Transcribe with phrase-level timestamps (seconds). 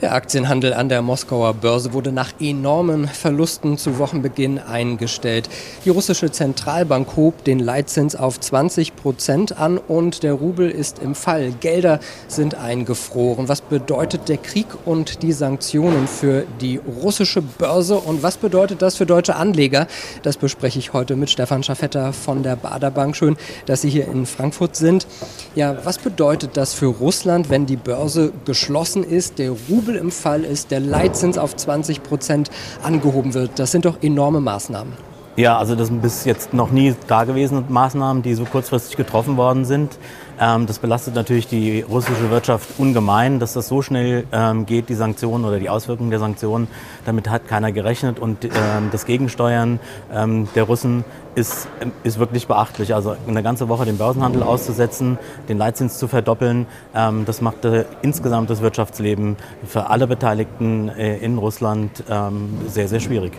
[0.00, 5.48] Der Aktienhandel an der Moskauer Börse wurde nach enormen Verlusten zu Wochenbeginn eingestellt.
[5.84, 11.16] Die russische Zentralbank hob den Leitzins auf 20 Prozent an und der Rubel ist im
[11.16, 11.50] Fall.
[11.50, 13.48] Gelder sind eingefroren.
[13.48, 18.94] Was bedeutet der Krieg und die Sanktionen für die russische Börse und was bedeutet das
[18.94, 19.88] für deutsche Anleger?
[20.22, 23.16] Das bespreche ich heute mit Stefan Schaffetter von der Baderbank.
[23.16, 23.36] Schön,
[23.66, 25.08] dass Sie hier in Frankfurt sind.
[25.56, 30.10] Ja, was bedeutet das für Russland, wenn die Börse geschlossen ist, der Rubel Rubel im
[30.10, 32.50] Fall ist, der Leitzins auf 20 Prozent
[32.82, 33.58] angehoben wird.
[33.58, 35.07] Das sind doch enorme Maßnahmen.
[35.38, 39.64] Ja, also das sind bis jetzt noch nie dagewesene Maßnahmen, die so kurzfristig getroffen worden
[39.64, 39.96] sind.
[40.40, 44.96] Ähm, das belastet natürlich die russische Wirtschaft ungemein, dass das so schnell ähm, geht, die
[44.96, 46.66] Sanktionen oder die Auswirkungen der Sanktionen.
[47.06, 49.78] Damit hat keiner gerechnet und ähm, das Gegensteuern
[50.12, 51.04] ähm, der Russen
[51.36, 51.68] ist,
[52.02, 52.92] ist wirklich beachtlich.
[52.92, 55.18] Also eine ganze Woche den Börsenhandel auszusetzen,
[55.48, 61.18] den Leitzins zu verdoppeln, ähm, das macht äh, insgesamt das Wirtschaftsleben für alle Beteiligten äh,
[61.18, 63.34] in Russland ähm, sehr, sehr schwierig.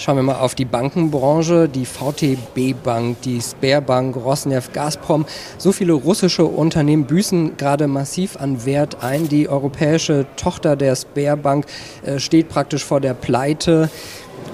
[0.00, 5.26] Schauen wir mal auf die Bankenbranche, die VTB Bank, die Sberbank, Rosneft, Gazprom.
[5.58, 9.28] So viele russische Unternehmen büßen gerade massiv an Wert ein.
[9.28, 11.66] Die europäische Tochter der Sberbank
[12.02, 13.90] äh, steht praktisch vor der Pleite.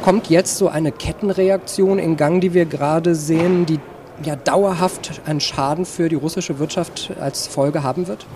[0.03, 3.79] Kommt jetzt so eine Kettenreaktion in Gang, die wir gerade sehen, die
[4.25, 8.27] ja dauerhaft einen Schaden für die russische Wirtschaft als Folge haben wird?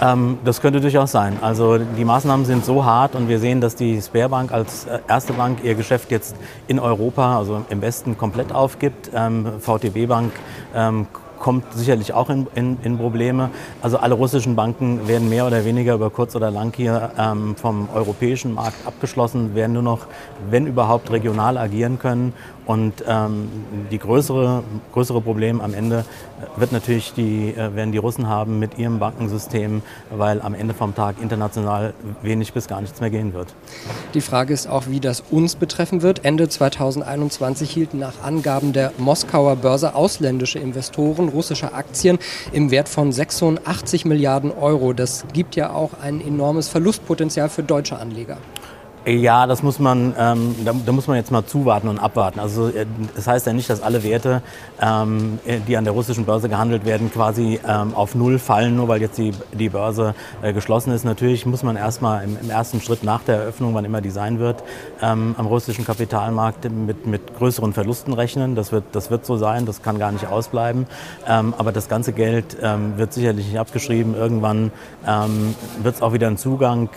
[0.00, 1.38] Ähm, das könnte durchaus sein.
[1.40, 5.32] Also die Maßnahmen sind so hart und wir sehen, dass die Sperrbank als äh, erste
[5.32, 9.10] Bank ihr Geschäft jetzt in Europa, also im Westen, komplett aufgibt.
[9.14, 10.32] Ähm, VTB Bank
[10.74, 11.06] ähm,
[11.38, 13.50] kommt sicherlich auch in, in, in, Probleme.
[13.82, 17.88] Also alle russischen Banken werden mehr oder weniger über kurz oder lang hier ähm, vom
[17.94, 20.06] europäischen Markt abgeschlossen, werden nur noch,
[20.50, 22.32] wenn überhaupt, regional agieren können.
[22.66, 23.50] Und ähm,
[23.90, 24.62] die größere,
[24.92, 28.98] größere Problem am Ende äh, wird natürlich die, äh, werden die Russen haben mit ihrem
[28.98, 33.54] Bankensystem, weil am Ende vom Tag international wenig bis gar nichts mehr gehen wird.
[34.14, 36.24] Die Frage ist auch, wie das uns betreffen wird.
[36.24, 42.18] Ende 2021 hielten nach Angaben der Moskauer Börse ausländische Investoren russische Aktien
[42.52, 44.92] im Wert von 86 Milliarden Euro.
[44.92, 48.38] Das gibt ja auch ein enormes Verlustpotenzial für deutsche Anleger.
[49.06, 52.40] Ja, das muss man, ähm, da, da, muss man jetzt mal zuwarten und abwarten.
[52.40, 54.40] Also äh, das heißt ja nicht, dass alle Werte,
[54.80, 55.38] ähm,
[55.68, 59.18] die an der russischen Börse gehandelt werden, quasi ähm, auf Null fallen, nur weil jetzt
[59.18, 61.04] die, die Börse äh, geschlossen ist.
[61.04, 64.38] Natürlich muss man erstmal im, im, ersten Schritt nach der Eröffnung, wann immer die sein
[64.38, 64.64] wird,
[65.02, 68.54] ähm, am russischen Kapitalmarkt mit, mit größeren Verlusten rechnen.
[68.54, 70.86] Das wird, das wird so sein, das kann gar nicht ausbleiben.
[71.28, 74.14] Ähm, aber das ganze Geld ähm, wird sicherlich nicht abgeschrieben.
[74.14, 74.72] Irgendwann
[75.82, 76.88] wird es auch wieder einen Zugang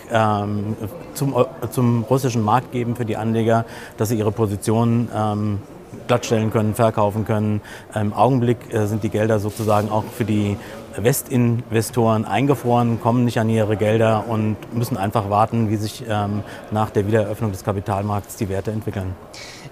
[1.14, 1.36] zum,
[1.72, 3.66] zum russischen Markt geben für die Anleger,
[3.98, 5.60] dass sie ihre Positionen ähm,
[6.08, 7.62] glattstellen können, verkaufen können.
[7.96, 10.58] Im Augenblick äh, sind die Gelder sozusagen auch für die
[10.98, 16.90] Westinvestoren eingefroren, kommen nicht an ihre Gelder und müssen einfach warten, wie sich ähm, nach
[16.90, 19.16] der Wiedereröffnung des Kapitalmarkts die Werte entwickeln.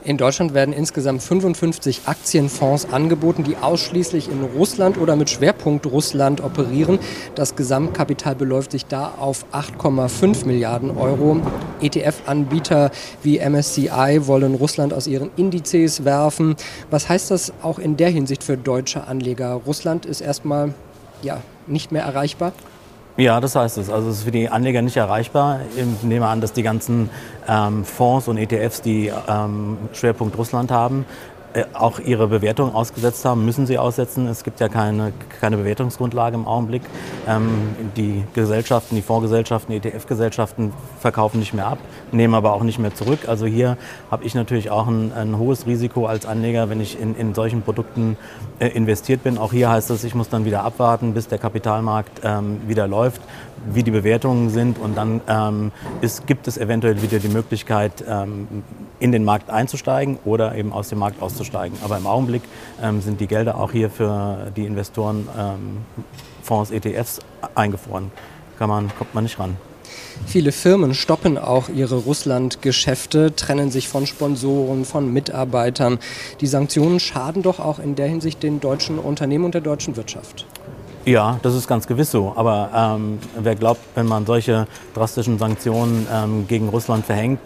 [0.06, 6.42] In Deutschland werden insgesamt 55 Aktienfonds angeboten, die ausschließlich in Russland oder mit Schwerpunkt Russland
[6.42, 7.00] operieren.
[7.34, 11.38] Das Gesamtkapital beläuft sich da auf 8,5 Milliarden Euro.
[11.82, 12.92] ETF-Anbieter
[13.24, 16.56] wie MSCI wollen Russland aus ihren Indizes werfen.
[16.92, 19.54] Was heißt das auch in der Hinsicht für deutsche Anleger?
[19.66, 20.76] Russland ist erstmal
[21.22, 22.54] ja, nicht mehr erreichbar?
[23.18, 23.90] Ja, das heißt es.
[23.90, 25.62] Also es ist für die Anleger nicht erreichbar.
[25.78, 27.10] Ich nehme an, dass die ganzen
[27.48, 31.06] ähm, Fonds und ETFs, die ähm, Schwerpunkt Russland haben,
[31.74, 34.28] auch ihre Bewertung ausgesetzt haben, müssen sie aussetzen.
[34.28, 36.82] Es gibt ja keine, keine Bewertungsgrundlage im Augenblick.
[37.28, 41.78] Ähm, die Gesellschaften, die Fondsgesellschaften, ETF-Gesellschaften verkaufen nicht mehr ab,
[42.12, 43.28] nehmen aber auch nicht mehr zurück.
[43.28, 43.78] Also hier
[44.12, 47.62] habe ich natürlich auch ein, ein, hohes Risiko als Anleger, wenn ich in, in solchen
[47.62, 48.18] Produkten
[48.60, 49.38] äh, investiert bin.
[49.38, 53.22] Auch hier heißt es, ich muss dann wieder abwarten, bis der Kapitalmarkt ähm, wieder läuft,
[53.74, 55.72] wie die Bewertungen sind und dann ähm,
[56.02, 58.48] ist, gibt es eventuell wieder die Möglichkeit, ähm,
[59.00, 61.78] in den Markt einzusteigen oder eben aus dem Markt auszusteigen.
[61.84, 62.44] Aber im Augenblick
[62.82, 65.78] ähm, sind die Gelder auch hier für die Investoren ähm,
[66.44, 67.20] Fonds, ETFs
[67.56, 68.12] eingefroren.
[68.58, 69.58] Kann man, kommt man nicht ran.
[70.26, 76.00] Viele Firmen stoppen auch ihre Russland-Geschäfte, trennen sich von Sponsoren, von Mitarbeitern.
[76.42, 80.46] Die Sanktionen schaden doch auch in der Hinsicht den deutschen Unternehmen und der deutschen Wirtschaft.
[81.06, 82.34] Ja, das ist ganz gewiss so.
[82.36, 84.66] Aber ähm, wer glaubt, wenn man solche
[84.96, 87.40] drastischen Sanktionen ähm, gegen Russland verhängt,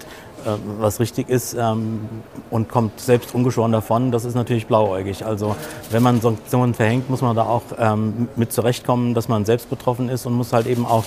[0.45, 2.07] äh, was richtig ist ähm,
[2.49, 5.25] und kommt selbst ungeschoren davon, das ist natürlich blauäugig.
[5.25, 5.57] Also
[5.91, 10.07] wenn man Sanktionen verhängt, muss man da auch ähm, mit zurechtkommen, dass man selbst betroffen
[10.07, 11.03] ist und muss halt eben auch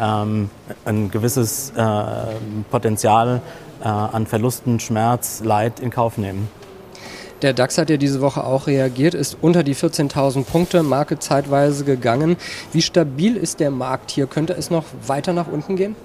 [0.00, 0.48] ähm,
[0.84, 1.82] ein gewisses äh,
[2.70, 3.42] Potenzial
[3.82, 6.48] äh, an Verlusten, Schmerz, Leid in Kauf nehmen.
[7.42, 11.84] Der DAX hat ja diese Woche auch reagiert, ist unter die 14.000 Punkte Marke zeitweise
[11.84, 12.36] gegangen.
[12.72, 14.26] Wie stabil ist der Markt hier?
[14.26, 15.96] Könnte es noch weiter nach unten gehen?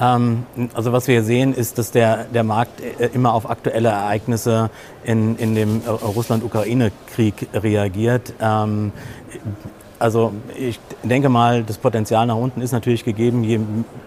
[0.00, 4.70] Ähm, also was wir sehen, ist, dass der, der Markt äh, immer auf aktuelle Ereignisse
[5.04, 8.32] in, in dem Russland-Ukraine-Krieg reagiert.
[8.40, 8.92] Ähm,
[10.02, 13.44] also ich denke mal, das Potenzial nach unten ist natürlich gegeben.
[13.44, 13.60] Je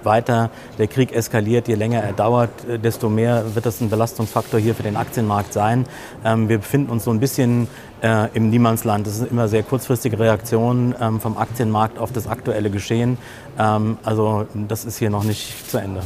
[0.03, 4.59] weiter der Krieg eskaliert, je länger er dauert, äh, desto mehr wird das ein Belastungsfaktor
[4.59, 5.85] hier für den Aktienmarkt sein.
[6.25, 7.69] Ähm, wir befinden uns so ein bisschen
[8.01, 9.07] äh, im Niemandsland.
[9.07, 13.17] Das sind immer sehr kurzfristige Reaktionen ähm, vom Aktienmarkt auf das aktuelle Geschehen.
[13.57, 16.01] Ähm, also das ist hier noch nicht zu Ende.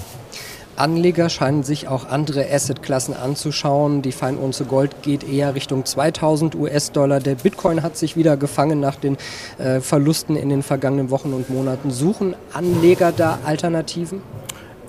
[0.80, 4.02] Anleger scheinen sich auch andere Assetklassen anzuschauen.
[4.02, 7.20] Die Feinunze Gold geht eher Richtung 2000 US-Dollar.
[7.20, 9.18] Der Bitcoin hat sich wieder gefangen nach den
[9.58, 11.92] äh, Verlusten in den vergangenen Wochen und Monaten.
[11.92, 14.22] Suchen Anleger da Alternativen?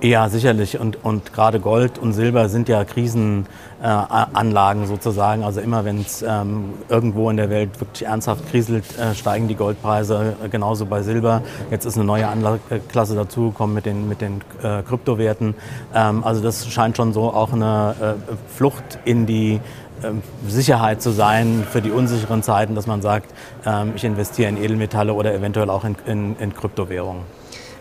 [0.03, 0.81] Ja, sicherlich.
[0.81, 5.45] Und, und gerade Gold und Silber sind ja Krisenanlagen äh, sozusagen.
[5.45, 9.57] Also immer wenn es ähm, irgendwo in der Welt wirklich ernsthaft kriselt, äh, steigen die
[9.57, 10.37] Goldpreise.
[10.43, 11.43] Äh, genauso bei Silber.
[11.71, 15.55] Jetzt ist eine neue Anlageklasse dazugekommen mit den, mit den äh, Kryptowerten.
[15.95, 18.15] Ähm, also das scheint schon so auch eine äh,
[18.57, 19.61] Flucht in die
[20.03, 23.35] ähm, Sicherheit zu sein für die unsicheren Zeiten, dass man sagt,
[23.67, 27.21] ähm, ich investiere in Edelmetalle oder eventuell auch in, in, in Kryptowährungen.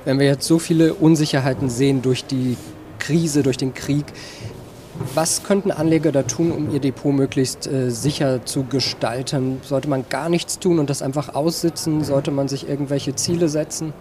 [0.05, 2.55] Wenn wir jetzt so viele Unsicherheiten sehen durch die
[2.99, 4.05] Krise, durch den Krieg,
[5.13, 9.59] was könnten Anleger da tun, um ihr Depot möglichst äh, sicher zu gestalten?
[9.63, 12.03] Sollte man gar nichts tun und das einfach aussitzen?
[12.03, 13.93] Sollte man sich irgendwelche Ziele setzen?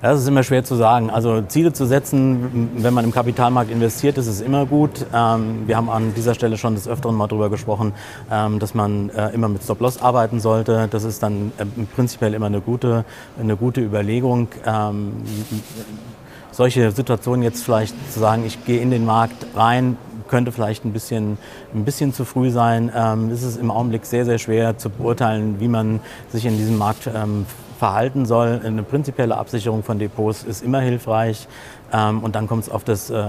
[0.00, 1.10] Das ist immer schwer zu sagen.
[1.10, 5.04] Also Ziele zu setzen, wenn man im Kapitalmarkt investiert, ist es immer gut.
[5.12, 7.92] Ähm, wir haben an dieser Stelle schon des Öfteren mal darüber gesprochen,
[8.30, 10.86] ähm, dass man äh, immer mit Stop-Loss arbeiten sollte.
[10.88, 11.64] Das ist dann äh,
[11.96, 13.04] prinzipiell immer eine gute,
[13.40, 14.46] eine gute Überlegung.
[14.64, 15.14] Ähm,
[16.52, 19.96] solche Situationen jetzt vielleicht zu sagen, ich gehe in den Markt rein,
[20.28, 21.38] könnte vielleicht ein bisschen,
[21.74, 22.92] ein bisschen zu früh sein.
[22.94, 25.98] Ähm, es ist im Augenblick sehr, sehr schwer zu beurteilen, wie man
[26.30, 27.46] sich in diesem Markt ähm,
[27.78, 28.60] verhalten soll.
[28.64, 31.46] Eine prinzipielle Absicherung von Depots ist immer hilfreich.
[31.92, 33.24] Ähm, und dann kommt es auf das äh,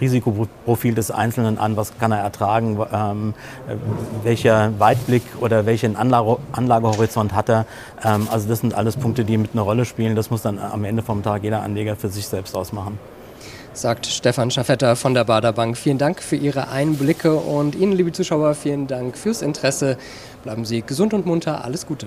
[0.00, 3.34] Risikoprofil des Einzelnen an, was kann er ertragen, ähm,
[3.68, 3.76] äh,
[4.24, 7.66] welcher Weitblick oder welchen Anlage, Anlagehorizont hat er.
[8.04, 10.16] Ähm, also das sind alles Punkte, die mit einer Rolle spielen.
[10.16, 12.98] Das muss dann am Ende vom Tag jeder Anleger für sich selbst ausmachen
[13.74, 15.78] sagt Stefan Schaffetter von der Baderbank.
[15.78, 19.96] Vielen Dank für Ihre Einblicke und Ihnen, liebe Zuschauer, vielen Dank fürs Interesse.
[20.42, 21.64] Bleiben Sie gesund und munter.
[21.64, 22.06] Alles Gute.